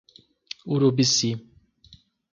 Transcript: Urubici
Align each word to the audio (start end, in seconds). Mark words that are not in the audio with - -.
Urubici 0.75 1.29